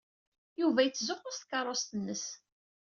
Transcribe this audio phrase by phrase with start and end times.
[0.61, 2.25] Yuba yettzuxxu s tkeṛṛust-nnes.